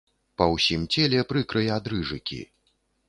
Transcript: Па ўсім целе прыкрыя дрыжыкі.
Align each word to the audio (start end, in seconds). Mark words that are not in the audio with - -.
Па 0.41 0.45
ўсім 0.53 0.87
целе 0.95 1.21
прыкрыя 1.33 1.77
дрыжыкі. 1.89 2.41